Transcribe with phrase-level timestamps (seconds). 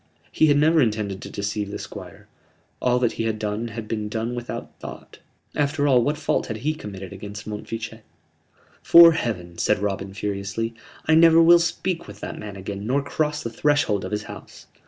[0.31, 2.27] He had never intended to deceive the Squire:
[2.81, 5.19] all that he had done had been done without thought.
[5.55, 8.01] After all, what fault had he committed against Montfichet?
[8.81, 10.73] "'Fore Heaven," said Robin, furiously,
[11.05, 14.65] "I never will speak with that man again nor cross the threshold of his house!"